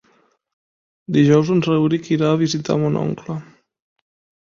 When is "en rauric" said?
1.57-2.11